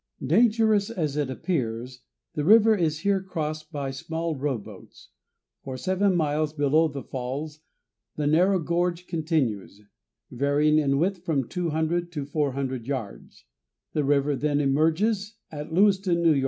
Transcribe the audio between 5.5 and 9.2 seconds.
For seven miles below the falls the narrow gorge